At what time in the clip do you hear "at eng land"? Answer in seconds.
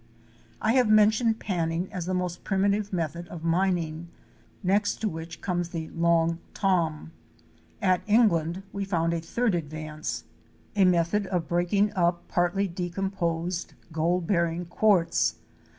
7.83-8.63